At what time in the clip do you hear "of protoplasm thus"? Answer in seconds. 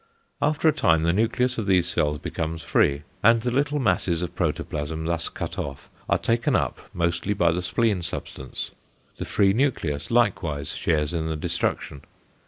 4.23-5.29